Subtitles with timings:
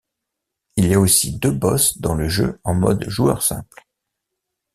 [0.77, 3.85] Il y a aussi deux boss dans le jeu en mode joueur simple.